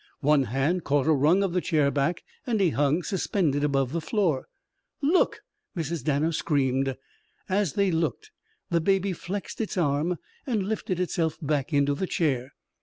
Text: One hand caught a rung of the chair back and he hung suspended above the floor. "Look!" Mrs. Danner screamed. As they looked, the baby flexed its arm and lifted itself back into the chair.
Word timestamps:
One 0.21 0.45
hand 0.45 0.83
caught 0.83 1.05
a 1.05 1.13
rung 1.13 1.43
of 1.43 1.53
the 1.53 1.61
chair 1.61 1.91
back 1.91 2.23
and 2.47 2.59
he 2.59 2.71
hung 2.71 3.03
suspended 3.03 3.63
above 3.63 3.91
the 3.91 4.01
floor. 4.01 4.47
"Look!" 5.03 5.41
Mrs. 5.77 6.03
Danner 6.03 6.31
screamed. 6.31 6.97
As 7.47 7.73
they 7.73 7.91
looked, 7.91 8.31
the 8.71 8.81
baby 8.81 9.13
flexed 9.13 9.61
its 9.61 9.77
arm 9.77 10.17
and 10.47 10.63
lifted 10.67 10.99
itself 10.99 11.37
back 11.39 11.71
into 11.71 11.93
the 11.93 12.07
chair. 12.07 12.53